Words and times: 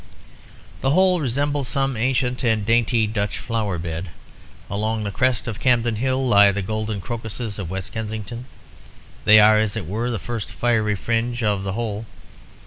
"The 0.79 0.89
whole 0.89 1.21
resembles 1.21 1.67
some 1.67 1.95
ancient 1.95 2.43
and 2.43 2.65
dainty 2.65 3.05
Dutch 3.05 3.37
flower 3.37 3.77
bed. 3.77 4.09
Along 4.67 5.03
the 5.03 5.11
crest 5.11 5.47
of 5.47 5.59
Campden 5.59 5.97
Hill 5.97 6.25
lie 6.27 6.51
the 6.51 6.63
golden 6.63 6.99
crocuses 7.01 7.59
of 7.59 7.69
West 7.69 7.93
Kensington. 7.93 8.45
They 9.25 9.39
are, 9.39 9.59
as 9.59 9.77
it 9.77 9.85
were, 9.85 10.09
the 10.09 10.17
first 10.17 10.51
fiery 10.51 10.95
fringe 10.95 11.43
of 11.43 11.61
the 11.61 11.73
whole. 11.73 12.07